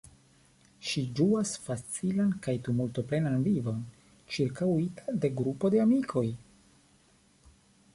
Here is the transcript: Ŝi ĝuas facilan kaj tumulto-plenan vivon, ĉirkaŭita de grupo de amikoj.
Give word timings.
Ŝi 0.91 1.03
ĝuas 1.19 1.51
facilan 1.65 2.33
kaj 2.47 2.57
tumulto-plenan 2.69 3.39
vivon, 3.51 3.87
ĉirkaŭita 4.37 5.19
de 5.27 5.35
grupo 5.43 5.75
de 5.77 5.87
amikoj. 5.89 6.27